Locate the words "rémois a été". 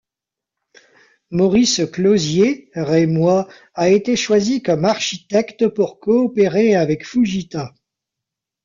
2.73-4.15